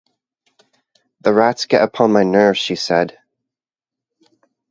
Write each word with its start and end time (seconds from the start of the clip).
"The 1.19 1.31
rats 1.31 1.65
get 1.67 1.83
upon 1.83 2.11
my 2.11 2.23
nerves," 2.23 2.57
she 2.57 2.75
said 2.75 3.19